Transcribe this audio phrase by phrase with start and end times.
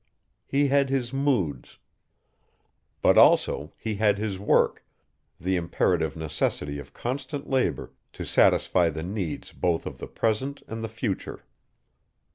[0.47, 1.77] He had his moods.
[3.03, 4.83] But also he had his work,
[5.39, 10.83] the imperative necessity of constant labor to satisfy the needs both of the present and
[10.83, 11.45] the future.